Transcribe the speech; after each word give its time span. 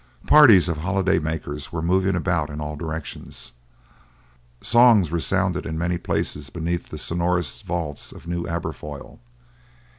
Parties 0.25 0.67
of 0.67 0.77
holiday 0.79 1.19
makers 1.19 1.71
were 1.71 1.79
moving 1.83 2.15
about 2.15 2.49
in 2.49 2.59
all 2.59 2.75
directions. 2.75 3.53
Songs 4.59 5.11
resounded 5.11 5.63
in 5.63 5.77
many 5.77 5.99
places 5.99 6.49
beneath 6.49 6.89
the 6.89 6.97
sonorous 6.97 7.61
vaults 7.61 8.11
of 8.11 8.25
New 8.25 8.47
Aberfoyle. 8.47 9.19